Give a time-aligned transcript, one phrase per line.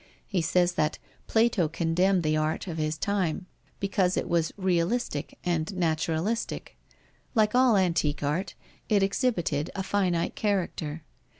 [0.25, 0.97] He says that
[1.27, 3.45] Plato condemned the art of his time,
[3.79, 6.75] because it was realistic and naturalistic:
[7.35, 8.55] like all antique art,
[8.89, 11.03] it exhibited a finite character.